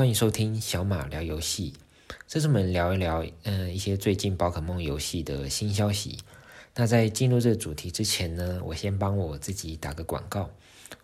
[0.00, 1.74] 欢迎收听小马聊游戏。
[2.26, 6.16] 这次我们聊一聊，嗯、一些最近宝可梦游戏的新消息。
[6.74, 10.48] 那在进入这个主题之前呢，我先帮我自己打个广告。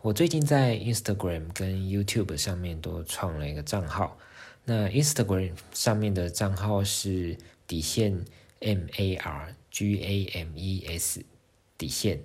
[0.00, 4.16] 我最近在 Instagram 跟 YouTube 上面都创了一个账号。
[4.64, 7.36] 那 Instagram 上面的账号是
[7.66, 8.24] 底线
[8.60, 11.22] M A R G A M E S
[11.76, 12.20] 底线。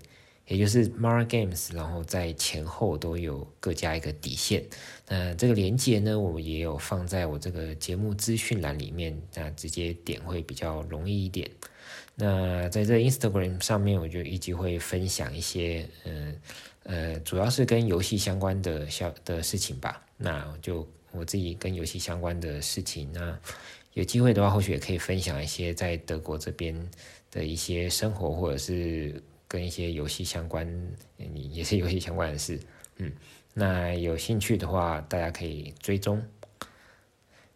[0.48, 4.66] 也就是 Mar Games，然后在前后都有各加一个底线。
[5.08, 11.50] 那这个连接呢，我也有放在我这个节目资讯栏里面，那直接点会比较容易一点。
[12.16, 16.36] 那在这 Instagram 上面，我就一直会分享一些，嗯
[16.84, 20.04] 呃，主要是跟游戏相关的小的事情吧。
[20.18, 23.40] 那就我自己跟游戏相关的事情，那
[23.94, 26.76] 有机会的话，或许也可以分享一些在德国这边
[27.32, 29.24] 的一些生活，或者是。
[29.52, 30.66] 跟一些游戏相关，
[31.52, 32.58] 也是游戏相关的事，
[32.96, 33.12] 嗯，
[33.54, 36.24] 那有兴趣的话，大家可以追踪。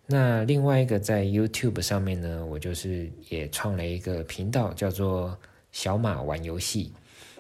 [0.06, 5.40] 那另外一个在 YouTube 上面呢，我就是也创了一个频道，叫做
[5.72, 6.92] 小马玩游戏。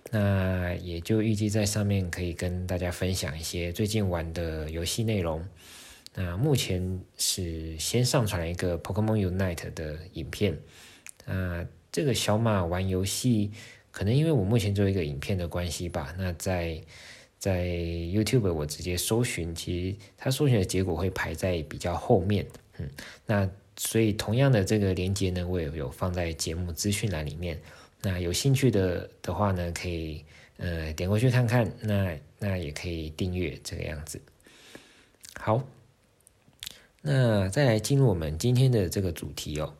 [0.09, 5.45] 那也就预计在上面可以跟大家分享一些最近玩的游戏内容。
[6.13, 10.57] 那目前是先上传了一个 Pokémon Unite 的影片。
[11.25, 13.51] 那这个小马玩游戏。
[13.95, 16.77] 可能因为我目前做一个影片的关系吧，那在
[17.39, 22.45] 在 YouTube 我直接搜寻，其实它搜寻的结果会排在比较后面，
[22.77, 22.89] 嗯，
[23.25, 27.57] 那所以同样的这个连接呢，我也有放在节目资讯栏里面，
[28.01, 30.25] 那有兴趣的的话呢，可以
[30.57, 34.21] 呃点过去看看，那那也可以订阅这个样子。
[35.39, 35.65] 好，
[37.01, 39.73] 那再来进入我们今天的这个主题哦，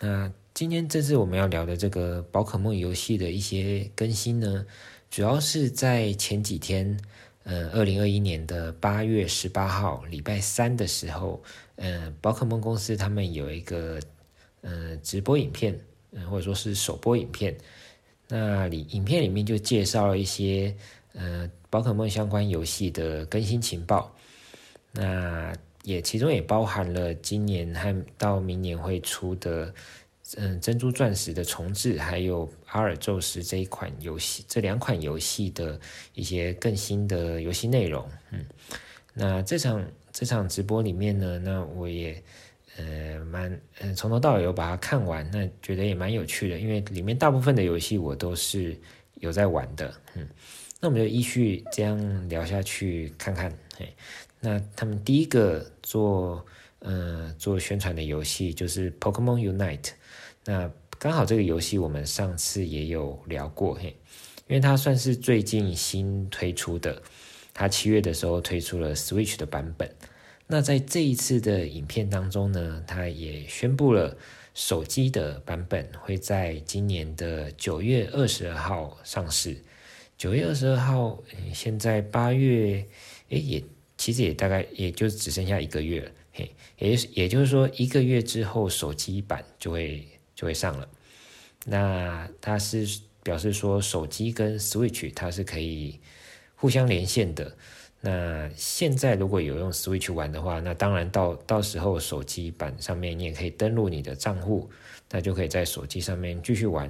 [0.00, 0.32] 那。
[0.58, 4.66] 今天这次我们要聊的这个宝可梦游戏的一些更新呢，
[5.08, 6.98] 主要是在前几天，
[7.44, 11.40] 呃，二零二一年的八月十八号礼拜三的时候，
[11.76, 14.00] 呃，宝可梦公司他们有一个
[14.62, 15.78] 呃直播影片，
[16.10, 17.56] 呃，或者说是首播影片，
[18.26, 20.74] 那里影片里面就介绍了一些
[21.12, 24.12] 呃宝可梦相关游戏的更新情报，
[24.90, 25.54] 那
[25.84, 29.72] 也其中也包含了今年和到明年会出的。
[30.36, 35.80] 嗯，珍珠钻石的重置，还有阿尔宙斯这一款游戏，这两款游戏的
[36.12, 38.06] 一些更新的游戏内容。
[38.30, 38.44] 嗯，
[39.14, 42.22] 那这场这场直播里面呢，那我也
[42.76, 48.76] 呃蛮嗯从头到尾有把它看完，那觉得也蛮有趣的，因为里面大部分的游戏我都是
[49.14, 49.94] 有在玩的。
[50.14, 50.28] 嗯，
[50.78, 53.50] 那我们就依序这样聊下去看看。
[53.78, 53.94] 嘿，
[54.40, 56.44] 那他们第一个做
[56.80, 59.92] 呃做宣传的游戏就是 Pokémon Unite。
[60.48, 63.88] 那刚好这个游戏我们上次也有聊过嘿，
[64.46, 67.02] 因为它算是最近新推出的，
[67.52, 69.94] 它七月的时候推出了 Switch 的版本。
[70.46, 74.16] 那在这一次的影片当中呢，它也宣布了
[74.54, 79.54] 手机的版本会在今年的九月二十二号上市。
[80.16, 81.22] 九月二十二号，
[81.52, 82.86] 现在八月，
[83.28, 83.62] 诶，也
[83.98, 90.08] 其实也大概也就只剩下一个月了，嘿，也也就是说一个月之后手机版就会。
[90.38, 90.88] 就会上了，
[91.66, 95.98] 那它是表示说手机跟 Switch 它是可以
[96.54, 97.56] 互相连线的。
[98.00, 104.70] 那现在如果有用 Switch 玩的话，那当然到到时候手机版上面你也可以登录你的账户，
[105.10, 106.88] 那就可以在手机上面继续玩。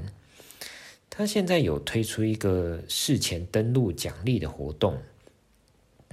[1.08, 4.98] 它现在有推出一个事前登录奖励的活动，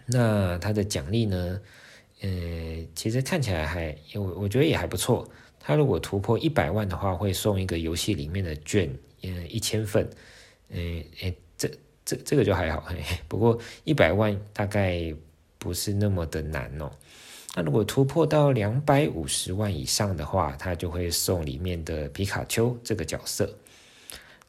[0.06, 1.60] 那它的奖励呢，
[2.22, 2.30] 呃，
[2.96, 5.30] 其实看起来还我我觉得也还不错。
[5.68, 8.88] 他如果突破一百万的话，会送一个游戏里面的券，
[9.24, 10.08] 嗯，一千份，
[10.70, 11.68] 嗯，诶，这
[12.06, 15.12] 这这个就还好，嘿，不过一百万大概
[15.58, 16.92] 不是那么的难哦。
[17.56, 23.52] 那如果突破到两百五十万以上的话，他就会送里面的皮卡丘这个角色。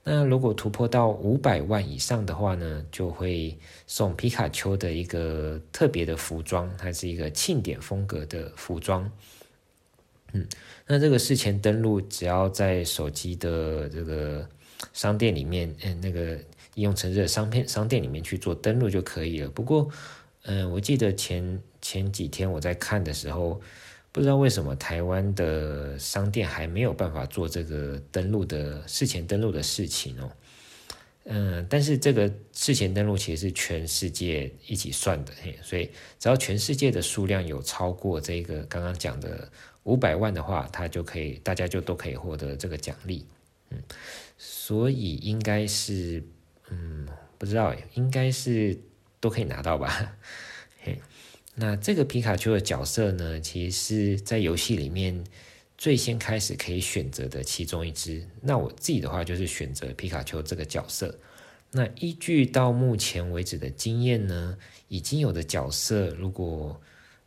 [0.05, 3.57] 那如果突破到五百万以上的话呢，就会
[3.87, 9.11] 送皮卡丘的一个特别的服装，它是一个庆典风格的服装。
[10.37, 10.47] 嗯，
[10.87, 14.47] 那这个事前登录，只要在手机的这个
[14.93, 16.35] 商店里面，嗯，那个
[16.75, 19.49] 应用程式的商片商店里面去做登录就可以了。
[19.49, 19.89] 不过，
[20.43, 23.59] 嗯，我记得前前几天我在看的时候，
[24.13, 30.31] 不知道为什么台湾的商店还没有办法做这个登录的事前登录的事情哦。
[31.25, 39.51] 嗯，但是这个事前登录其实是全世界一起算的，所以只要全世界的数量有超过这个刚刚讲的。
[39.87, 43.25] 五百万的话，他就可以，大家就都可以获得这个奖励，
[43.71, 43.79] 嗯，
[44.37, 46.21] 所以应该是，
[46.71, 47.07] 嗯，
[47.39, 48.77] 不知道，应该是
[49.21, 50.17] 都可以拿到吧，
[50.83, 50.99] 嘿，
[51.55, 55.23] 那这个皮卡丘的角色呢，其实是在游戏里面
[55.79, 58.27] 最先开始可以选择的其中一只。
[58.41, 61.17] 那我自己的话就是选择皮卡丘这个角色。
[61.71, 66.81] 那依据到目前为止的经验呢，已经有的角色，如果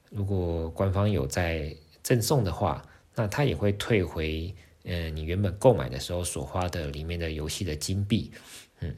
[0.10, 1.74] 如果官方有在
[2.10, 2.84] 赠送的话，
[3.14, 4.52] 那他也会退回，
[4.84, 8.32] 嗯、你原本购买的时候所花的里面的游戏的金币，
[8.80, 8.96] 嗯。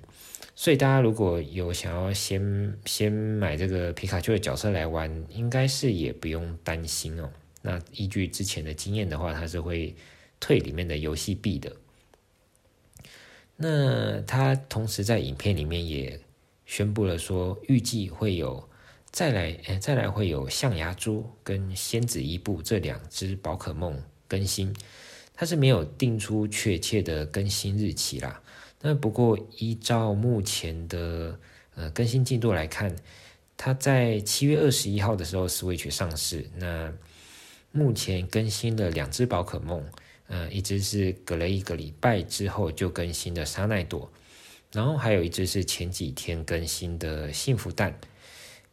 [0.56, 7.30] 所以大家如果有想要先先买这个皮卡丘的角色来玩，应该是也不用担心哦。
[7.62, 9.94] 那依据之前的经验的话，它是会
[10.40, 11.75] 退里面的游戏币的。
[13.58, 16.18] 那他同时在影片里面也
[16.66, 18.69] 宣布了说，预计会有
[19.12, 24.74] 再来，哎，再来会有象牙猪跟仙子伊布这两只宝可梦更新，
[25.34, 28.42] 它是没有定出确切的更新日期啦。
[28.80, 31.38] 那不过依照目前的
[31.75, 32.96] 呃更新进度来看，
[33.58, 36.50] 它在七月二十一号的时候 Switch 上市。
[36.56, 36.94] 那
[37.74, 39.84] 目前更新了两只宝可梦，
[40.28, 44.10] 呃，一只是隔了一个礼拜之后就更新的沙奈朵，
[44.72, 48.00] 然后还有一只是前几天更新的幸福蛋。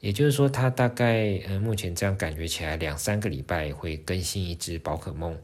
[0.01, 5.39] 也就是说，它大概呃目前这样感觉起来两三个礼拜会更新一只宝可梦。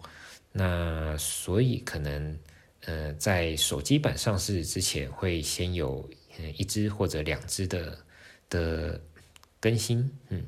[0.53, 2.39] 那所以可能。
[2.87, 6.07] 呃，在手机版上市之前，会先有
[6.55, 7.99] 一只或者两只的
[8.51, 9.01] 的
[9.59, 10.13] 更新。
[10.29, 10.45] 嗯，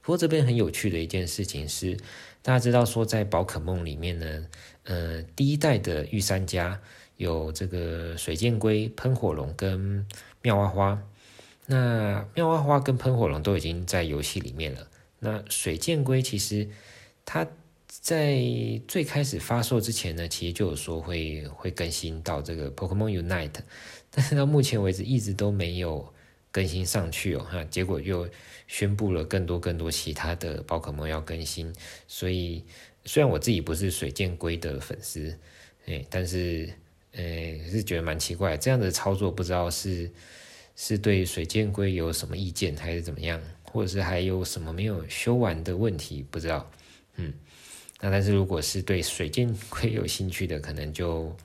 [0.00, 1.94] 不过这边很有趣的一件事情是，
[2.40, 4.46] 大家知道说，在宝可梦里面呢，
[4.84, 6.80] 呃，第一代的御三家
[7.18, 10.06] 有这个水箭龟、喷火龙跟
[10.40, 11.02] 妙蛙花。
[11.70, 14.86] 那妙蛙花跟喷火龙都已经在游戏里面了。
[15.20, 16.68] 那水箭龟其实
[17.24, 17.46] 它。
[18.02, 18.40] 在
[18.86, 23.58] 最开始发售之前呢，其实就有说会会更新到这个 Pokemon Unite，
[24.10, 26.10] 但是到目前为止一直都没有
[26.52, 28.26] 更新上去哦，哈，结果又
[28.68, 31.70] 宣布了更多更多其他的宝可梦要更新，
[32.06, 32.64] 所以
[33.04, 35.36] 虽然我自己不是水箭龟的粉丝，
[35.86, 36.72] 哎，但是
[37.12, 37.22] 呃
[37.68, 40.10] 是觉得蛮奇怪，这样的操作不知道是
[40.82, 46.70] 是对水箭龟有什么意见还是怎么样，或者是还有什么没有修完的问题，不知道，
[47.16, 47.34] 嗯。
[48.00, 51.36] 那但是如果是对水箭龟有兴趣的，可能就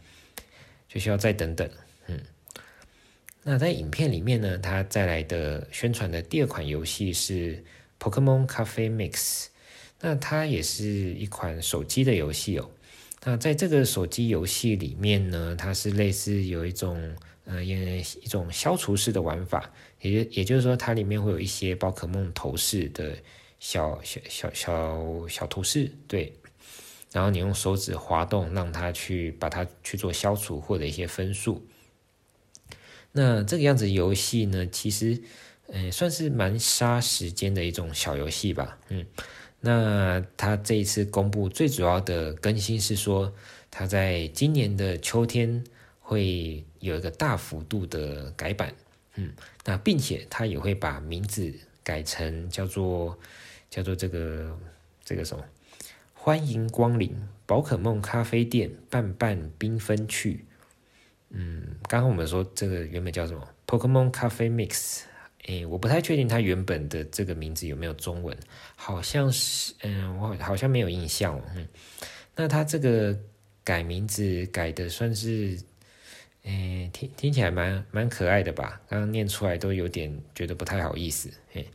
[0.87, 1.69] 就需要再等等。
[2.07, 2.17] 嗯，
[3.43, 7.61] 那在影片里面呢，它再来的宣传的第二款游戏是
[7.99, 9.47] Pokémon Cafe Mix，
[9.99, 12.71] 那它也是一款手机的游戏哦。
[13.25, 17.13] 那在这个手机游戏里面呢，它是类似有一种
[17.45, 19.71] 呃一一种消除式的玩法，
[20.01, 23.15] 也就也就是说，它里面会有一些宝可梦头饰的
[23.59, 26.33] 小小小小小图示，对。
[27.11, 31.65] 然后你用手指滑动，让它去把它去做消除，或者一些分数。
[33.13, 35.21] 那这个样子游戏呢，其实，
[35.67, 38.77] 嗯，算是蛮杀时间的一种小游戏吧。
[38.89, 39.05] 嗯，
[39.61, 43.33] 那它这一次公布最主要的更新是说，
[43.71, 45.63] 它在今年的秋天
[46.01, 48.73] 会有一个大幅度的改版。
[49.15, 49.33] 嗯，
[49.63, 51.53] 那并且它也会把名字
[51.83, 53.17] 改成叫做
[53.69, 54.57] 叫做这个
[55.03, 55.43] 这个什么？
[56.13, 57.15] 欢迎光临
[57.45, 60.45] 宝可梦咖啡店，半半缤纷趣。
[61.29, 65.01] 嗯，刚刚我们说这个原本叫什么？Pokemon Cafe Mix。
[65.47, 68.35] 诶，我不太确定它原本的这个名字有没有中文，
[68.75, 71.37] 好像是，嗯，我好像没有印象。
[71.37, 71.67] 哦嗯，
[72.35, 73.15] 那它这个
[73.63, 75.55] 改名字改的算是，
[76.45, 78.81] 诶，听听起来蛮蛮可爱的吧？
[78.87, 81.29] 刚刚念出来都有点觉得不太好意思。
[81.53, 81.67] 诶，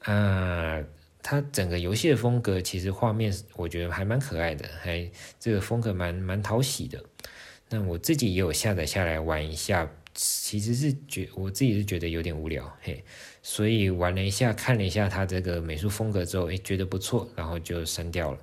[0.00, 0.84] 啊。
[1.24, 7.00] 它整个游戏的风格其实画面我觉得还蛮可爱的，还这个风格蛮蛮讨喜的。
[7.70, 13.04] 那我自己也有下载下来玩一下，其实是觉我自己是觉得有点无聊，嘿，
[13.40, 18.38] 所以玩了一下，看了一下它这个美术风格之后，诶，觉得不错，然后就删掉了。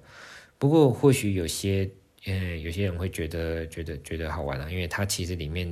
[0.57, 1.89] 不过或许有些
[2.25, 5.67] 嗯，有些人会觉得觉得觉得好玩啊，因为它其实里面，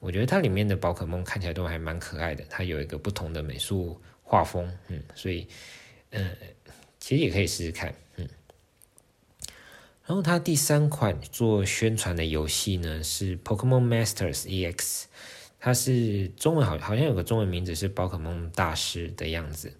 [0.00, 5.46] 我觉得它里面的宝可梦看起来都还蛮可爱的，它有一个不同的美术画风，嗯，所以。
[6.16, 6.30] 嗯，
[7.00, 8.28] 其实也可以试试看，嗯。
[10.06, 15.06] 然后它第三款做宣传的游戏呢是 Pokemon Masters EX，
[15.58, 19.72] 它是中文好好像有个中文名字是宝可梦大师的样子。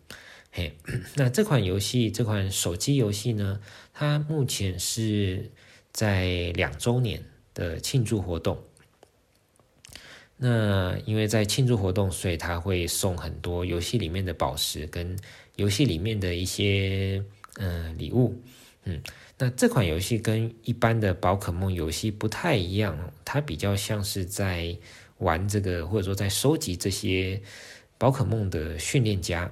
[0.50, 0.76] 嘿，
[1.14, 3.60] 那这款游戏这款手机游戏呢，
[3.92, 5.52] 它目前是
[5.94, 7.24] 在两周年
[7.54, 8.62] 的庆祝活动。
[10.36, 15.16] 那因为在庆祝活动，所以他会送很多游戏里面的宝石跟。
[15.56, 17.22] 游戏里面的一些
[17.58, 18.42] 嗯、礼物，
[18.82, 19.00] 嗯，
[19.38, 24.76] 那这款游戏跟一般的宝可梦游戏不太一样，它比较像是在
[25.18, 27.40] 玩这个，或者说在收集这些
[27.96, 29.48] 宝可梦的训练家。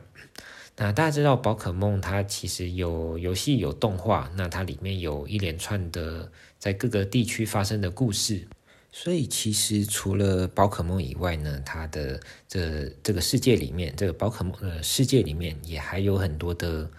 [0.76, 8.48] 那大家知道宝可梦它其实有游戏有动画，那它里面有一连串的在各个地区发生的故事。
[8.90, 16.90] 所以其实除了宝可梦以外呢，它的这这个世界里面，这个宝可梦的世界里面也还有很多的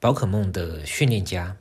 [0.00, 1.56] 宝可梦的训练家。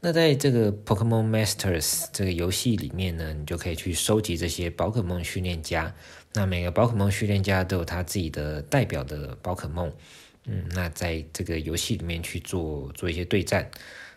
[0.00, 5.92] 那在这个 Pokemon Masters 这个游戏里面呢，你就可以去收集这些宝可梦训练家。
[6.34, 9.92] 那每个宝可梦训练家都有他自己的代表的宝可梦。
[10.48, 13.70] 嗯，那在这个游戏里面去做做一些对战。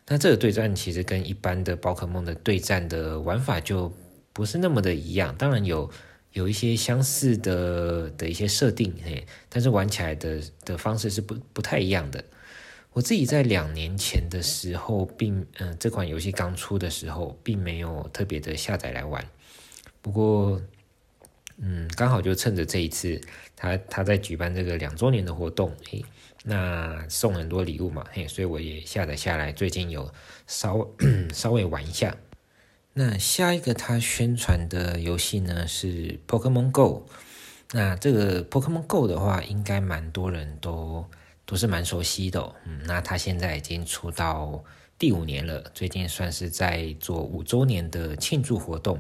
[0.08, 3.94] 那这个对战其实跟一般的宝可梦的对战的玩法就
[4.34, 5.36] 不是那么的一样。
[5.38, 5.90] 当然有
[6.34, 12.24] 有一些相似的的一些设定，嘿，但是玩起来的的方式是不不太一样的。
[12.94, 19.26] 我自己在两年前的时候，并嗯、这款游戏刚出的时候，并没有特别的下载来玩。
[20.02, 20.62] 不过，
[21.58, 23.22] 嗯，刚好就趁着这一次，
[23.56, 26.04] 他他在举办这个两周年的活动，嘿，
[26.44, 30.12] 那送很多礼物嘛，嘿，所以我也下载下来，最近有
[30.48, 30.88] 稍
[31.34, 32.16] 稍微玩一下。
[32.94, 37.08] 那下一个他宣传的游戏呢是 Pokémon Go。
[37.72, 41.06] 那这个 Pokémon Go 的话，应该蛮多人都。
[41.44, 44.64] 都是蛮熟悉的哦，嗯，那他现在已经出到
[44.98, 48.98] 第五年了，最近算是在做五周年的庆祝活动。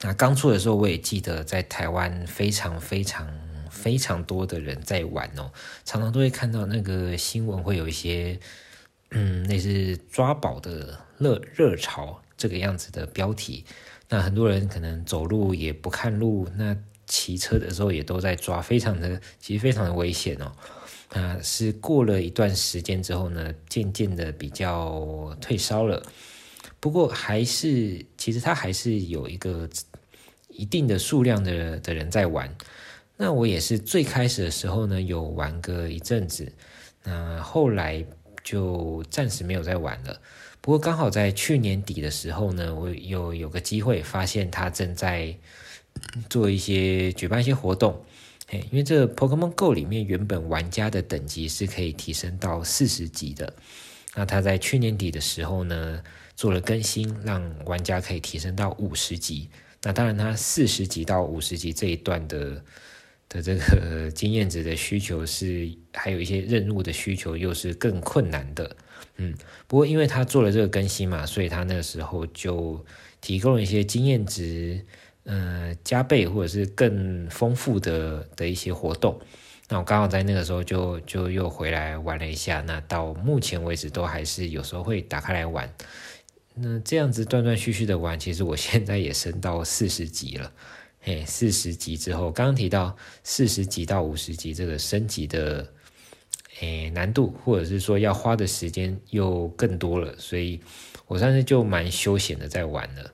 [0.00, 3.26] 那刚出的时候，我也记得在台湾非常非常
[3.72, 5.50] 非常多的人在玩哦，
[5.84, 8.38] 常常都会看到那个新闻会有一些，
[9.10, 13.64] 嗯，类似抓宝的热热潮这个样子的标题。
[14.10, 16.76] 那很多人可能走路也不看路，那
[17.06, 20.52] 骑车的时候也都在抓，非常的其实非常的危险哦。
[21.08, 26.02] 啊，是过了一段时间之后呢，渐渐的比较退烧了。
[26.78, 29.68] 不过还是，其实它还是有一个
[30.48, 32.54] 一定的数量的的人在玩。
[33.22, 36.52] 那我也是最开始的时候呢，有玩个一阵子，
[37.04, 38.04] 那后来
[38.42, 40.20] 就暂时没有再玩了。
[40.60, 45.32] 不过刚好在去年底的时候呢，我又有个机会发现他正在
[46.28, 48.04] 做一些举办一些活动。
[48.50, 53.54] 因为这 Pokémon Go 里面原本玩家的等级是可以提升到四十级的，
[54.16, 56.02] 那他在去年底的时候呢，
[56.34, 59.48] 做了更新，让玩家可以提升到五十级。
[59.84, 62.62] 那当然，他四十级到五十级这一段的
[63.32, 68.76] 的这个 经验值的需求是，还有一些任务的需求又是更困难的。
[69.16, 69.34] 嗯，
[69.66, 72.84] 不过因为他做了这个更新嘛，所以他那个时候就
[73.20, 74.84] 提供一些经验值。
[75.24, 79.20] 呃，加倍或者是更丰富的的一些活动，
[79.68, 82.60] 那我刚好在那个时候就就又回来玩了一下。
[82.62, 85.72] 那到目前为止都还是有时候会打开来玩。
[86.56, 90.52] 那这样子断断续续的玩，其实我现在也升到四十级了。
[91.04, 95.72] 哎，四十级之后，刚刚提到四十级到五十级这个升级的
[96.60, 100.60] 诶难度，或者是说要花的时间又更多了，所以
[101.06, 103.12] 我算是就蛮休闲的在玩了。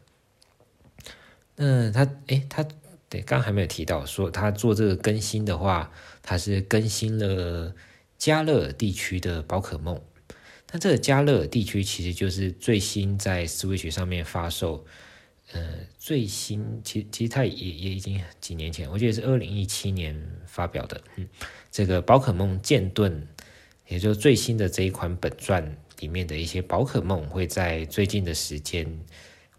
[1.57, 2.63] 嗯，他诶，他
[3.09, 5.91] 对，刚刚还没有提到说他做这个更新的话，
[6.23, 7.75] 他是更新了
[8.19, 9.99] 加勒尔地区的宝可梦。
[10.71, 14.85] 那这个加勒尔地区其实就是最新在 Switch 上面发售，
[15.53, 20.15] 呃，最新其其实它也也已经几年前，我记得是二零一七年
[20.47, 21.01] 发表的。
[21.17, 21.29] 嗯，
[21.71, 23.27] 这个宝可梦剑盾，
[23.89, 29.01] 也就是最新的这一款本传里面的一些宝可梦，会在最近的时间。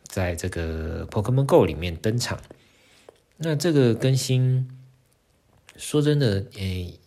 [0.10, 2.42] 在这个 Pokémon Go 里面登场，
[3.38, 4.68] 那这个更新，
[5.76, 6.98] 说真的，诶，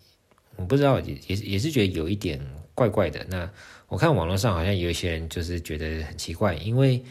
[0.54, 2.40] 我不知道，也也也是觉得有一点
[2.76, 3.26] 怪怪的。
[3.28, 3.50] 那
[3.88, 7.02] 我看网络上好像有一些人就是觉得很奇怪，因为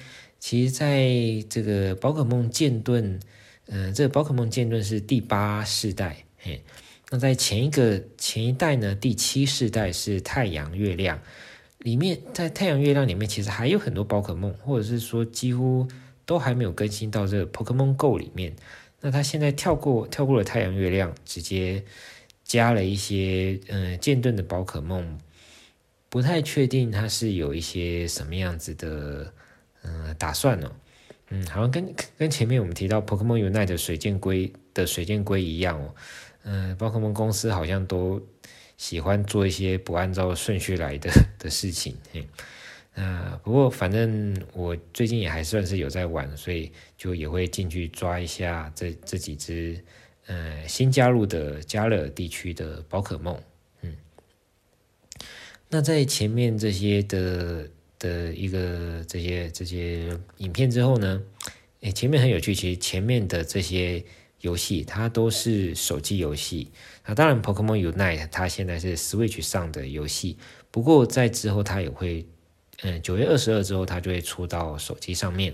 [0.41, 1.07] 其实在
[1.48, 3.19] 这个宝可梦剑盾，
[3.67, 6.62] 嗯、呃，这个宝可梦剑盾是第八世代，嘿，
[7.12, 11.21] 那在前一个前一代呢，第七世代是太阳月亮。
[11.77, 15.88] 里面在太阳月亮里面，其实还有很多宝可梦，或者是说几乎
[16.25, 18.55] 都还没有更新到这个 Pokémon Go 里面。
[19.00, 21.83] 那他现在跳过跳过了太阳月亮，直接
[22.43, 25.19] 加了一些嗯剑盾的宝可梦，
[26.10, 29.33] 不太确定它是有一些什么样子的
[29.83, 30.71] 嗯打算呢、哦？
[31.29, 35.95] 嗯，好像跟跟前面我们提到 Pokémon Unite 的水箭龟的水箭龟一样哦，
[36.43, 38.21] 嗯，宝可梦公司好像都。
[38.77, 42.27] 喜欢做一些不按照顺序来的 的事情，嘿，
[42.95, 49.79] 那不过反正我最近也还算是有在玩，所以就也会进去抓一下这这几只，
[50.25, 53.39] 呃，新加入的加勒地区的宝可梦，
[53.81, 53.95] 嗯，
[55.69, 57.69] 那在前面这些的
[58.01, 61.22] 的一个这些这些影片之后呢，
[61.81, 64.03] 诶，前面很有趣，其实前面的这些
[64.41, 66.72] 游戏，它都是手机游戏。
[67.05, 70.38] 那当然 Pokemon Unite 它现在是 Switch 上的游戏，
[70.72, 72.25] 不过在之后它也会，
[72.81, 75.53] 嗯，九月二十二之后它就会出到手机上面。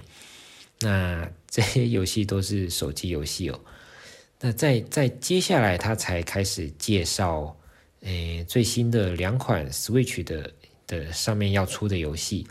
[0.80, 3.60] 那这些游戏都是手机游戏哦。
[4.40, 7.58] 那在在接下来，它才开始介绍，
[8.02, 10.54] 诶，最新的两款 Switch 的
[10.88, 12.48] 的上面要出的游戏。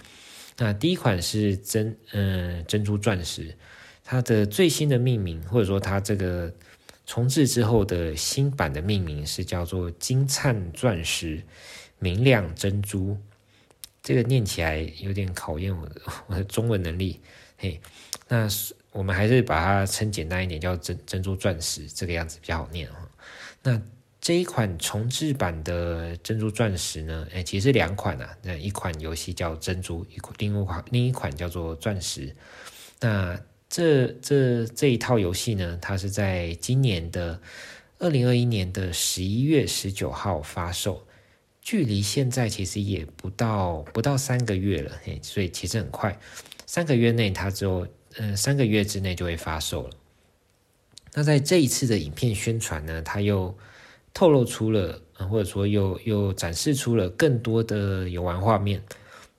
[0.59, 3.57] 那第一款是珍，嗯，珍珠钻石。
[4.05, 6.55] 它的最新的命名，或者说它这个
[7.05, 11.43] 重置之后的新版的命名是叫做“金灿钻石
[11.99, 13.19] 明亮珍珠”，
[14.03, 17.21] 这个念起来有点考验我的我的中文能力。
[17.59, 17.81] 嘿，
[18.29, 18.47] 那
[18.93, 22.95] 我们还是把它称简单一点，叫珍珍珠钻石，这个样子比较好念哦。
[23.63, 23.83] 那
[24.27, 27.29] 这一款重置版的珍珠钻石呢？
[27.33, 28.37] 哎，其实是两款啊。
[28.43, 32.35] 那一款游戏叫珍珠，一另一款另一款叫做钻石。
[32.99, 37.41] 那这这这一套游戏呢，它是在今年的
[38.01, 41.07] 二零二一年的十一月十九号发售，
[41.63, 46.19] 距离现在其实也不到不到三个月了，嘿，所以其实很快，
[46.67, 49.91] 三个月内它就嗯、三个月之内就会发售了。
[51.15, 53.57] 那在这一次的影片宣传呢，它又
[54.17, 54.99] 透露出了，
[55.31, 58.83] 或者说又又展示出了更多的游玩画面。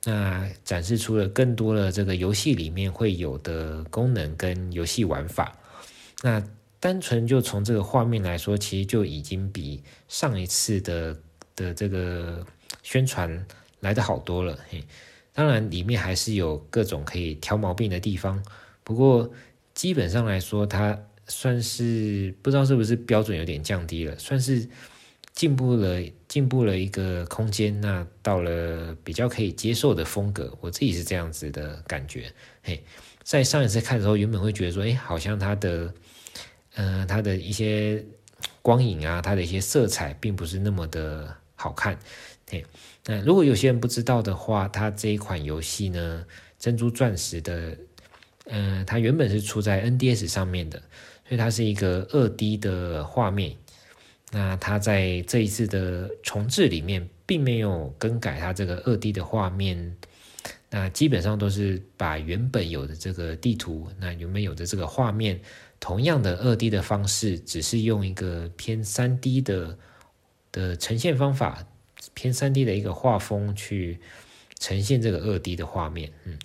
[0.04, 5.52] 那展示出了更多的这个游戏里面会有的功能跟游戏玩法。
[6.22, 6.40] 那
[6.78, 11.16] 单纯就从这个画面来说，其实就已经比上一次的
[11.56, 12.46] 的这个
[12.84, 13.44] 宣传
[13.80, 14.56] 来得好多了。
[14.70, 14.84] 嘿，
[15.32, 18.40] 当然里面还是有各种可以挑毛病的地方，
[18.84, 19.28] 不过
[19.74, 20.96] 基本上来说，它
[21.28, 24.68] 算是不知道是不是标准有点降低了，算是。
[25.34, 32.24] 进步了，进步了一个空间，那到了比较可以接受的风格，我自己是这样子的感觉。
[32.60, 32.82] 嘿，
[33.22, 35.94] 在上一次看的时候，原本会觉得说，哎，好像它的，
[36.74, 38.04] 嗯、它的一些
[38.62, 41.96] 光影啊，它的一些色彩，并不是那么的好看。
[42.50, 42.66] 嘿，
[43.06, 46.26] 那如果有些人不知道的话，它这一款游戏呢，
[46.58, 47.78] 珍珠钻石的，
[48.46, 50.82] 嗯、它原本是出在 NDS 上面的，
[51.28, 53.54] 所以它是一个二 D 的画面。
[54.30, 59.96] 那它在这一次的重置里面，并没有更改它这个二 D 的画面，
[60.70, 65.40] 那基本上都是把原本有的这个地图，那原本有的这个画面，
[65.80, 69.78] 同样的二 D 的方式，只是用一个偏三 D 的
[70.52, 71.66] 的呈现方法，
[72.12, 73.98] 偏三 D 的一个画风去
[74.58, 76.38] 呈现这个二 D 的画面，嗯，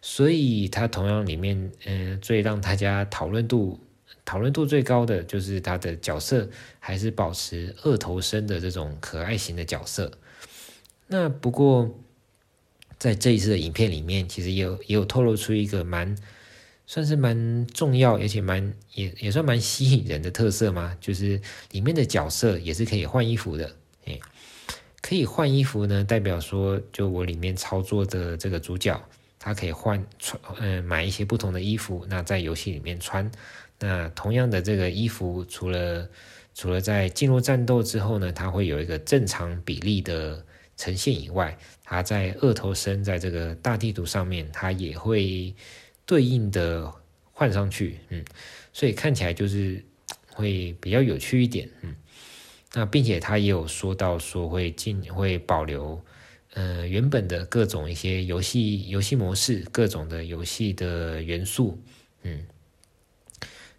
[0.00, 3.78] 所以它同样里面，嗯、最让大家讨论度。
[4.26, 6.46] 讨论度最高的就是他的角色
[6.80, 10.10] 还是保持二头身的这种可爱型的角色。
[11.06, 11.88] 那不过
[12.98, 16.18] 在这一次的影片里面，其实也有也有透露出一个蛮
[16.86, 23.76] 算是蛮重要，而且蛮也也算蛮吸引人的特色嘛，就是里面的角色也是可以换衣服的。
[24.06, 24.20] 诶，
[25.00, 29.00] 可以换衣服呢，代表说就我里面操作的这个主角，
[29.38, 33.30] 他可以换穿嗯买一些不同的衣服，那在游戏里面穿。
[33.78, 36.08] 那同样的这个衣服，除了
[36.54, 40.42] 除了在进入战斗之后呢，它会有一个正常比例的
[40.78, 45.54] 呈现以外，它在二头身在这个大地图上面，它也会
[46.06, 46.90] 对应的
[47.32, 48.24] 换上去，嗯，
[48.72, 49.84] 所以看起来就是
[50.32, 51.94] 会比较有趣一点，嗯，
[52.72, 56.02] 那并且他也有说到说会进会保留，
[56.54, 61.78] 呃，原本的各种一些游戏游戏模式，各种的游戏的元素，
[62.22, 62.46] 嗯。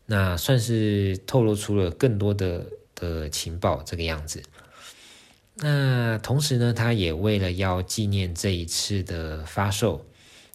[0.10, 2.66] 那算是透露出了更多的
[2.96, 4.42] 的情报，这个样子。
[5.56, 10.06] 那同时呢，他也为了要纪念这一次的发售，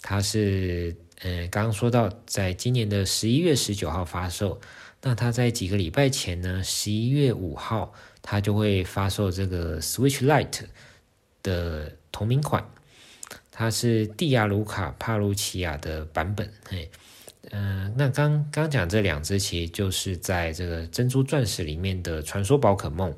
[0.00, 4.60] 他是嗯，刚刚说到，在今年的十一月十九号发售。
[5.02, 10.66] 那他在几个礼拜前呢，十一月五号，他就会发售这个 Switch Lite
[11.42, 12.64] 的同名款，
[13.50, 16.90] 它是蒂亚卢卡帕卢奇亚的版本，嘿。
[17.54, 23.14] 嗯、那刚刚讲这两只其实就是在这个珍珠钻石里面的传说宝可梦。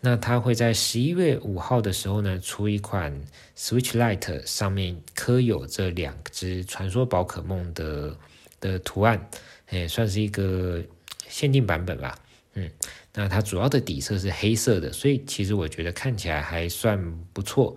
[0.00, 3.12] 那它会在十一月五号的时候呢，出一款
[3.56, 8.16] Switch Lite 上面刻有这两只传说宝可梦的
[8.60, 9.28] 的图案，
[9.66, 10.80] 哎算是一个
[11.28, 12.16] 限定版本吧。
[12.54, 12.70] 嗯，
[13.14, 17.76] 那它主要的底色是黑色的，所以其实我觉得看起来还算不错。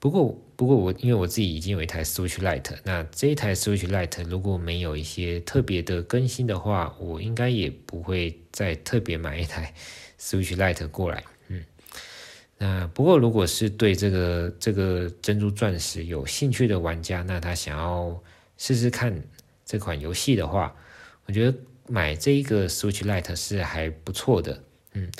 [0.00, 9.74] 不过，不过我因为我自己已经有一台 Switch Lite，那这一台 Switch Lite 如果没有一些特别的更新的话，我应该也不会再特别买一台
[10.20, 11.24] Switch Lite 过来。
[11.48, 11.64] 嗯，
[12.58, 18.22] 那不过如果是对这个这个珍珠钻石有兴趣的玩家，那他想要
[18.56, 19.22] 试试看
[19.64, 20.74] 这款游戏的话，
[21.26, 24.62] 我觉得买这一个 Switch Lite 是还不错的，
[24.92, 25.10] 嗯，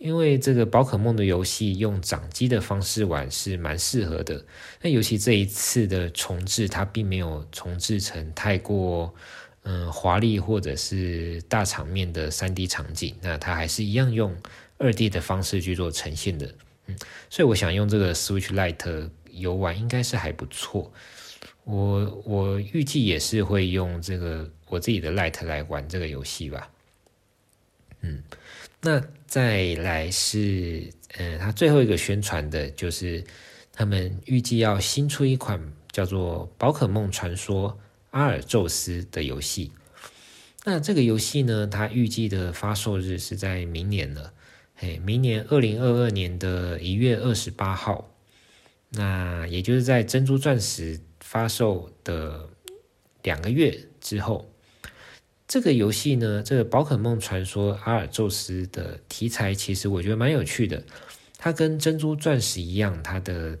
[0.00, 4.42] 因为这个宝可梦的游戏用掌机的方式玩是蛮适合的。
[4.80, 9.14] 那尤其这一次的重置，它并没有重置成太过
[9.64, 14.34] 嗯华丽或者是大场面的 3D 场景，那它还是一样用
[14.78, 16.50] 2D 的方式去做呈现的，
[16.86, 16.96] 嗯，
[17.28, 20.90] 所以我想用这个 Switch Lite 游玩应该是还不错。
[21.64, 26.70] 我我预计也是会用这个我自己的 Lite 来玩这个游戏吧。
[28.00, 28.22] 嗯，
[28.80, 33.22] 那再来是，呃，他最后一个宣传的就是
[33.72, 35.60] 他们预计要新出一款
[35.92, 37.78] 叫做《宝可梦传说
[38.10, 39.72] 阿尔宙斯》的游戏。
[40.64, 44.32] 那这个游戏呢，它预计的发售日是在明年了，
[44.74, 48.10] 嘿，明年二零二二年的一月二十八号。
[48.90, 51.00] 那也就是在珍珠钻石。
[51.22, 52.48] 发售的
[53.22, 54.49] 两个月之后，
[55.50, 60.80] 这个游戏呢，这个《宝可梦传说阿尔宙斯》的题材其实我觉得蛮有趣的。
[61.38, 63.58] 它跟珍珠钻石一样，它的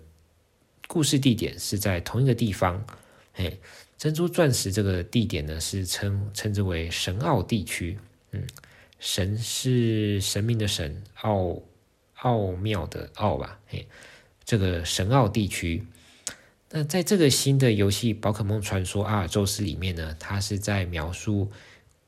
[0.86, 2.86] 故事地点是在同一个地方。
[3.32, 3.58] 嘿，
[3.98, 7.98] 珍珠钻石这个地点呢，是称称之为神奥地区。
[8.30, 8.46] 嗯，
[9.00, 11.60] 神是神明的神，奥
[12.18, 13.58] 奥妙的奥吧？
[13.66, 13.88] 嘿，
[14.44, 15.84] 这个神奥地区。
[16.70, 21.50] 那在这个新的游戏《宝可梦传说阿尔宙斯》里面呢，它是在描述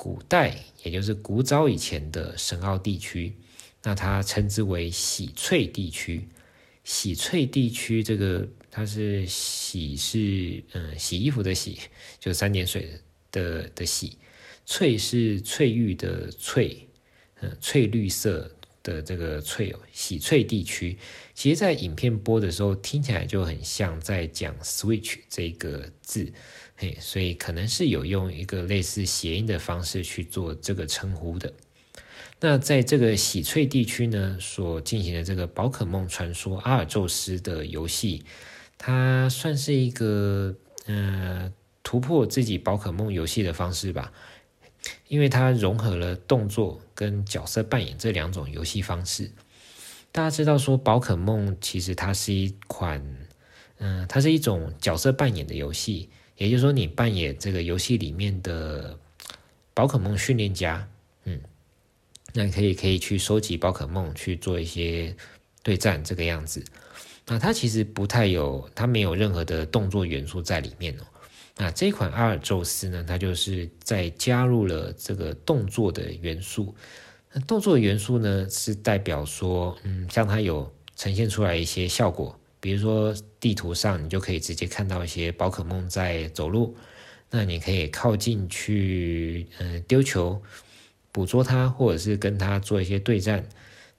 [0.02, 3.32] 古代，也就是古早以前的神奥地区。
[3.84, 6.28] 那它称之为洗翠地区。
[6.82, 11.78] 洗翠地区这个它是洗是嗯洗衣服的洗，
[12.18, 12.90] 就三点水
[13.30, 14.18] 的的洗。
[14.66, 16.88] 翠是翠玉的翠，
[17.40, 18.50] 嗯翠绿色。
[18.84, 20.98] 的这个翠哦，洗翠地区，
[21.34, 26.32] 其实，在影片播的时候，听起来就很像在讲 Switch 这个字，
[26.76, 31.52] 嘿，所以可能是有用一个类似谐音的方式去做这个称呼的。
[32.40, 38.24] 那在这个喜翠地区呢，所进行的这个宝可梦传说阿尔宙斯的游戏，
[38.78, 40.56] 它算是一个
[40.86, 44.12] 呃突破自己宝可梦游戏的方式吧。
[45.06, 49.30] 因为它融合了动作跟角色扮演这两种游戏方式。
[50.10, 53.00] 大家知道说，宝可梦其实它是一款，
[53.78, 56.10] 嗯、它是一种角色扮演的游戏。
[56.42, 58.98] 也就是说，你扮演这个游戏里面的
[59.72, 60.88] 宝可梦训练家，
[61.24, 61.40] 嗯，
[62.34, 65.14] 那可以可以去收集宝可梦去做一些
[65.62, 66.64] 对战这个样子。
[67.26, 71.04] 那它其实不太有，它没有任何的动作元素在里面哦。
[71.56, 76.74] 那这款阿尔宙斯呢，它就是在加入了这个动作的元素。
[77.32, 86.74] 那动作元素呢，是代表说，嗯，像它有呈现出来一些效果，比如说地图上你就可以直接看到一些宝可梦在走路，
[87.28, 90.40] 那你可以靠近去，嗯，丢球，
[91.10, 93.46] 捕捉它，或者是跟它做一些对战。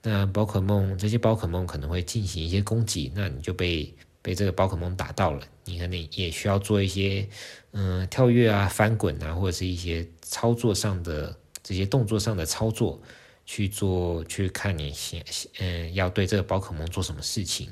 [0.02, 3.94] 那宝可梦这些宝可梦可能会进行一些攻击，那你就被。
[4.24, 7.28] 被这个宝可梦打到了，你可能也需要做一些，
[7.72, 12.98] 嗯、跳跃啊、翻滚啊，或者是一些操作上的这些动作上的操作
[13.44, 15.22] 去做，去看你先，
[15.58, 17.68] 嗯、要对这个宝可梦做什么事情。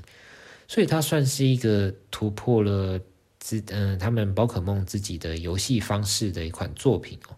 [0.73, 2.99] 所以它算是一个突破了
[3.39, 7.37] 自，嗯、他们宝可梦自己的游戏方式的一款作品哦。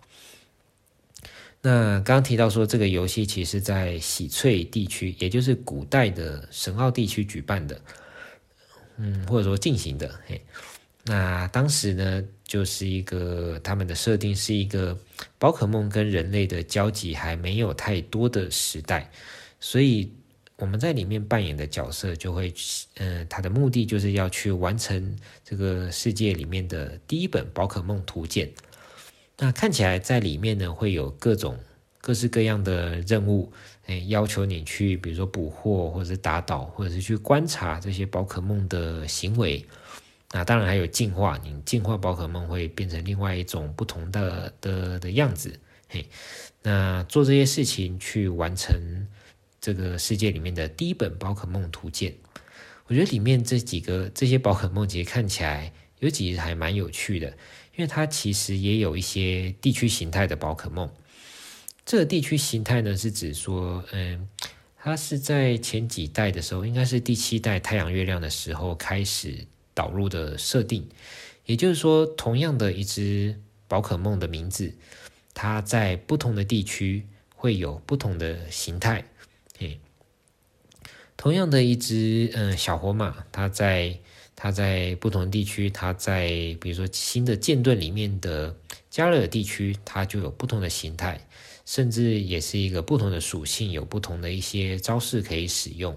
[1.60, 7.80] 那刚刚提到说，这个游戏其实在洗翠地区，也就是古代的神奥地区举办的。
[8.98, 10.40] 嗯，或者说进行的，嘿，
[11.02, 14.96] 那当时呢，就是一个他们的设定是一个
[15.40, 19.10] 宝可梦跟人类的交集还没有太多的时代，
[19.58, 20.08] 所以
[20.56, 22.52] 我们在里面扮演的角色就会，
[22.96, 28.50] 嗯、呃，他的目的就是要去完成这个世界里面的第一本宝可梦图鉴。
[29.36, 31.58] 那看起来在里面呢，会有各种
[32.00, 33.52] 各式各样的任务。
[33.86, 39.62] 哎，要求你去，比如说捕获，或者是打倒，或者是去观察这些宝可梦的行为。
[40.32, 45.60] 那当然还有进化，你进化宝可梦会变成另外一种不同的的的样子。
[45.88, 46.06] 嘿，
[46.62, 48.74] 那做这些事情去完成
[49.64, 52.14] 这个世界里面的第一本宝可梦图鉴。
[52.86, 57.28] 我觉得里面这几个这些宝可梦其实看起来有几个还蛮有趣的，
[57.74, 60.86] 因为它其实也有一些地区形态的宝可梦。
[61.86, 64.28] 这个地区形态呢，是指说，嗯，
[64.76, 70.86] 它是在前几代的时候，应该是第七代太阳月亮的时候开始导入的设定。
[71.46, 74.74] 也就是说，同样的一只宝可梦的名字，
[75.32, 79.02] 它在不同的地区会有不同的形态。
[81.16, 83.98] 同样的一只嗯小火马，它在
[84.36, 86.28] 它在不同地区，它在
[86.60, 88.56] 比如说新的剑盾里面的
[88.90, 91.26] 加勒尔地区，它就有不同的形态，
[91.64, 95.96] 甚至也是一个不同的属性，有不同的一些招式可以使用。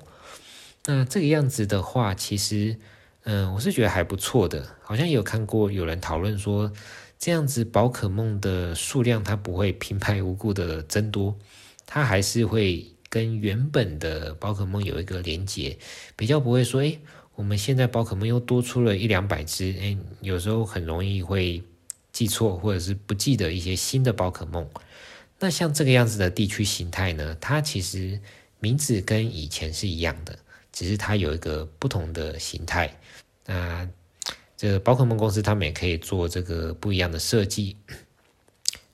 [0.85, 2.77] 那这个样子的话，其实，
[3.23, 4.77] 嗯，我是觉得还不错的。
[4.81, 6.71] 好像有看过有人讨论说，
[7.19, 11.35] 这样子宝可梦的数量它不会平白无故的增多，
[11.85, 12.85] 它还是会
[13.17, 15.75] 跟原本的宝可梦有一个连接，
[16.15, 16.99] 比较不会说，诶。
[17.33, 21.61] 我们现在宝可梦又多出了一两百只，哎，有时候很容易会
[22.11, 24.67] 记错或者是不记得一些新的宝可梦。
[25.39, 28.19] 那像这个样子的地区形态呢，它其实
[28.59, 30.37] 名字跟以前是一样的，
[30.71, 32.99] 只是它有一个不同的形态。
[33.45, 33.87] 那
[34.55, 37.77] 这宝可梦公司他们也可以做这个不一样的设计，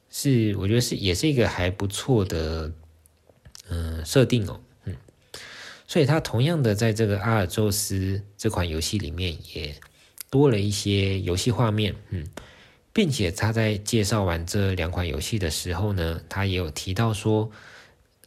[0.10, 2.70] 是我觉得是也是一个还不错的
[3.70, 4.60] 嗯设定哦。
[4.86, 4.96] 嗯
[5.88, 9.76] 所以，它同样的在这个阿尔宙斯这款游戏里面也
[10.30, 12.26] 多了一些游戏画面，嗯，
[12.92, 17.52] 并且他在介绍完这两款游戏的时候呢，他也有提到说，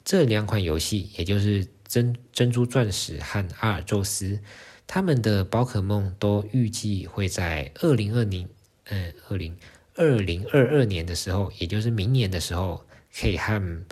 [0.05, 4.38] 这两款游戏，也就是珍珍珠钻石和阿尔宙斯，
[4.87, 8.49] 他们的宝可梦都预计会在二零二零，
[8.85, 9.57] 嗯，二零
[9.96, 12.85] 二零二二年的时候，也就是明年的时候，
[13.18, 13.85] 可以和、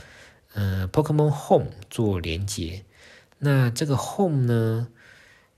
[0.54, 2.84] 嗯、Pokémon Home 做连接。
[3.38, 4.88] 那这个 Home 呢，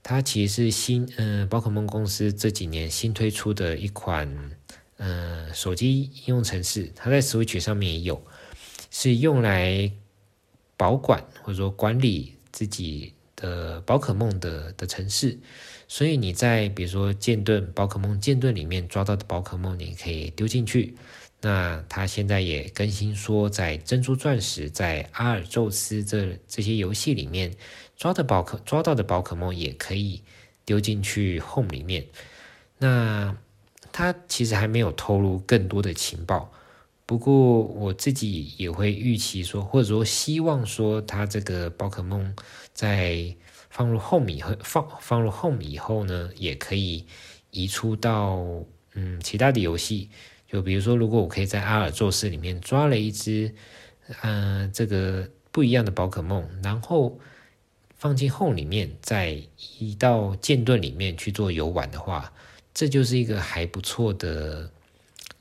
[0.03, 4.51] 它其实是新呃宝可梦公司这几年新推出的一款
[4.97, 8.21] 呃手机应用程式，它在 Switch 上面也有，
[8.91, 9.91] 是用来
[10.75, 15.37] 保管或者说管理自己的宝可梦的的程式。
[15.87, 20.95] 所以你在比如说剑盾宝可梦剑盾里面抓到的宝可梦，你可以丢进去。
[21.39, 27.53] 那他现在也更新说，在珍珠钻石、在阿尔宙斯这这些游戏里面
[27.95, 30.23] 抓的宝可抓到的宝可梦也可以
[30.65, 32.07] 丢进去 Home 里面。
[32.79, 33.37] 那
[33.91, 36.51] 他其实还没有透露更多的情报，
[37.05, 42.35] 不过我自己也会预期说，或者说希望说，他这个宝可梦
[42.73, 43.35] 在
[43.69, 47.05] 放入 Home 以后，放放入 Home 以后呢，也可以
[47.51, 48.43] 移出到
[48.95, 50.09] 嗯其他的游戏。
[50.47, 53.53] 就比如说，如果我可以在阿尔宙斯里面抓了一只，
[54.21, 57.19] 呃，这个不一样的宝可梦，然后
[57.97, 59.41] 放进 Home 里面，再
[59.79, 62.31] 移到剑盾里面去做游玩的话，
[62.73, 64.71] 这就是一个还不错的，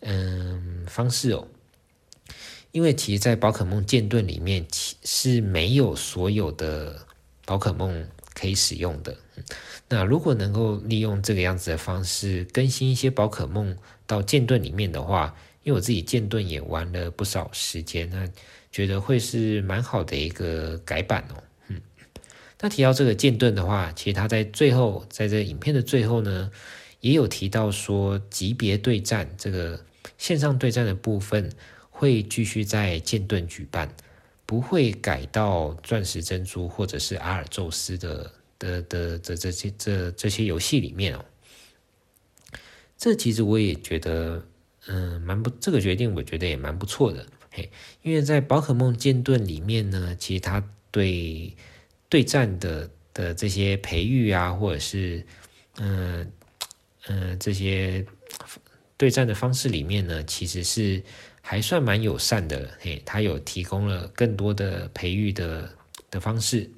[0.00, 1.46] 嗯、方式哦。
[2.72, 7.06] 因为其实，在宝可梦剑盾里面，其是没有所有的
[7.44, 9.16] 宝可梦可以使用的。
[9.88, 18.28] 那如果能够利用这个样子的方式更新一些宝可梦到剑盾里面的话，因为我自己剑盾也玩了不少时间，那
[18.70, 21.42] 觉得会是蛮好的一个改版哦。
[21.68, 21.80] 嗯，
[22.60, 26.50] 那提到这个剑盾的话，其实他在最后，在这影片的最后呢，
[27.00, 29.80] 也有提到说级别对战这个
[30.18, 31.50] 线上对战的部分
[31.90, 33.94] 会继续在剑盾举办，
[34.46, 38.32] 不会改到钻石珍珠或者是阿尔宙斯的。
[38.58, 41.22] 的的这这些这这些游戏里面哦，
[42.96, 44.42] 这其实我也觉得，
[44.86, 51.54] 嗯，蛮不这个决定，我觉得也蛮不错的，嘿，因为在宝可梦剑盾里面呢，其实它对
[52.08, 55.22] 对战的的这些培育啊，或者是
[55.76, 56.32] 嗯
[57.08, 58.06] 嗯这些
[58.96, 61.02] 对战的方式里面呢，其实是
[61.48, 65.70] 还算蛮友善的，嘿，他有提供了更多的培育的
[66.10, 66.68] 的方式。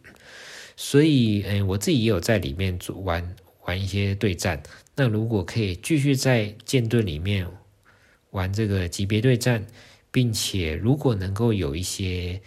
[0.76, 4.62] 所以，嗯，我自己也有在里面玩玩一些对战。
[4.94, 7.48] 那如果可以继续在剑盾里面
[8.33, 9.66] 玩这个级别对战，
[10.11, 12.38] 并且如果能够有一些，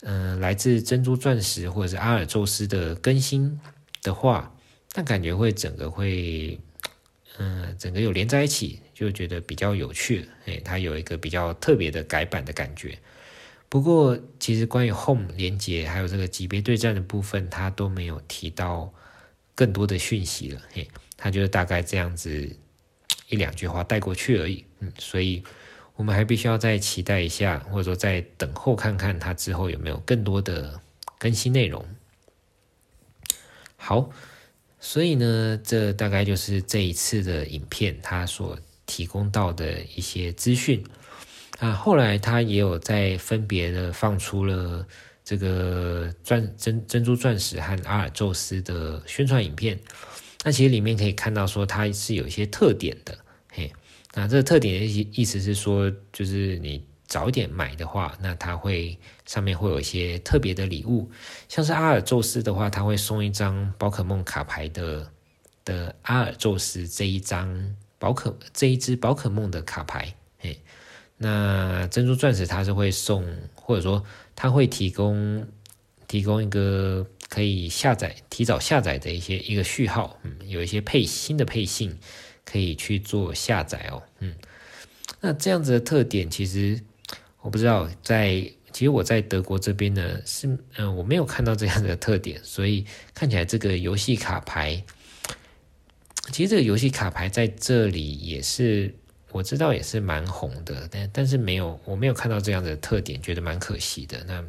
[0.00, 3.60] 嗯，来自珍珠钻石或者是阿尔宙斯的更新
[4.02, 4.50] 的话，
[4.94, 6.58] 那感觉会整个会，
[7.36, 10.26] 嗯，整个有连在一起，就觉得比较有趣。
[10.46, 12.98] 哎，它有一个比较特别的改版的感觉。
[13.68, 18.90] 不过，其实关于 Home 连接还有这个级别对战的部分，他都没有提到
[19.54, 20.62] 更多的讯息了。
[20.72, 22.48] 嘿，他就是大概这样子
[23.28, 24.64] 一两句话带过去而已。
[24.78, 25.44] 嗯，所以
[25.96, 30.80] 我们还必须要再期待一下，或者说再等候看看他之后有没有更多的
[31.18, 31.84] 更新内容。
[33.76, 34.10] 好，
[34.80, 40.82] 所以呢，这大概就是这一次的影片他所提供到的一些资讯。
[41.58, 44.86] 啊，后来他也有在分别的放出了
[45.24, 49.78] 这个钻珍珍珠钻石和阿尔宙斯的宣传影片。
[50.44, 53.18] 那其实里面可以看到说它是有一些特点的，
[53.50, 53.72] 嘿，
[54.14, 61.10] 那这个特点的意意思是说，就是你早点买的话，那它会上面会有一些特别的礼物，
[61.48, 65.10] 像是阿尔宙斯的话，他会送一张宝可梦卡牌的
[65.64, 70.58] 的阿尔宙斯这一张宝可这一只宝可梦的卡牌，嘿，
[71.16, 74.04] 那珍珠钻石它是会送，或者说
[74.34, 75.46] 它会提供
[76.08, 81.98] 提供一个可以下载提早下载的一些一个序号，嗯，有一些配新的配信
[82.44, 84.34] 可以去做下载哦，嗯，
[85.20, 86.80] 那这样子的特点其实
[87.40, 88.52] 我不知道在。
[88.72, 94.84] 其实我在德国这边呢，是嗯、我没有看到这样的特点，所以看起来这个游戏卡牌，
[96.32, 98.92] 其实这个游戏卡牌在这里也是
[99.30, 104.22] 我知道也是蛮红的，但但是没有我没有看到这样的特点，觉得蛮可惜的。
[104.24, 104.44] 那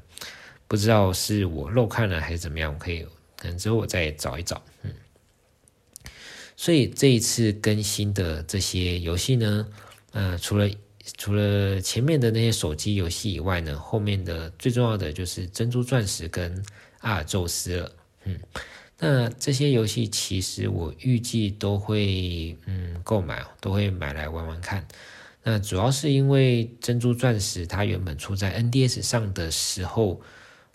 [0.67, 3.05] 不知道是我漏看了还是怎么样，我可以
[3.37, 4.91] 可能之后我再找一找，嗯。
[6.55, 9.67] 所以这一次更新的这些游戏呢，
[10.11, 10.69] 呃，除了
[11.17, 16.63] 除了前面的那些手机游戏以外呢，后面的最重要的就是珍珠钻石跟
[16.99, 17.91] 阿尔宙斯了。
[18.23, 18.39] 嗯，
[18.99, 24.87] 那这些游戏其实我预计都会嗯购买，都会买来玩玩看。
[25.43, 30.19] 那主要是因为珍珠钻石它原本出在 NDS 上的时候，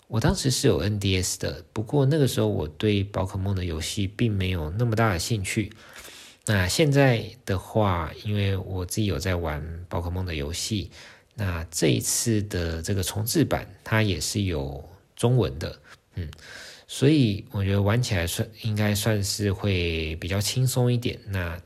[0.07, 5.71] 我当时是有 NDS 的，不过那个时候我对宝可梦的游戏并没有那么大的兴趣。
[6.45, 10.89] 那现在的话，因为我自己有在玩宝可梦的游戏，
[11.35, 14.83] 那这一次的这个重制版，它也是有
[15.15, 15.79] 中文的，
[16.15, 16.29] 嗯，
[16.93, 21.59] 所以我觉得玩起来算应该算是会比较轻松一点，那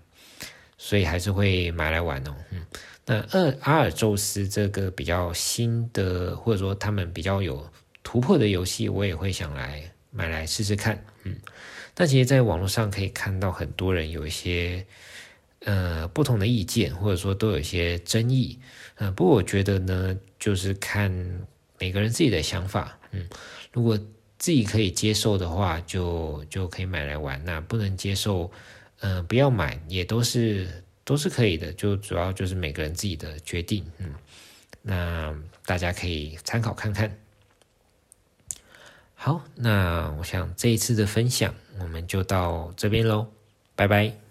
[0.78, 2.66] 所以还是会买来玩哦，嗯，
[3.06, 7.70] 那二阿尔宙斯这个比较新的，或者说他们比较有
[8.04, 11.36] 突破的游戏，我也会想来买来试试看，嗯。
[11.94, 14.86] 但其实，在网络上可以看到很多人有一些
[15.66, 18.58] 呃不同的意见，或者说都有一些争议。
[18.96, 21.12] 嗯、呃，不过我觉得呢，就是看
[21.78, 22.98] 每个人自己的想法。
[23.12, 23.28] 嗯，
[23.74, 24.00] 如果
[24.38, 27.44] 自己可以接受的话，就就可以买来玩。
[27.44, 28.52] 那不能接受，
[29.00, 31.74] 嗯、不要买，也都是都是可以的。
[31.74, 33.84] 就主要就是每个人自己的决定。
[33.98, 34.14] 嗯，
[34.82, 37.18] 那大家可以参考看看。
[39.16, 43.26] 好，那我想这一次的分享我们就到这边喽，
[43.76, 44.27] 拜拜。